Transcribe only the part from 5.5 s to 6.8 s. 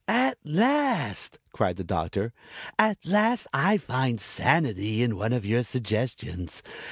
suggestions.